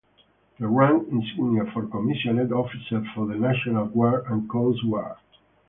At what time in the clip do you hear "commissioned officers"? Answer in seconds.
1.85-3.05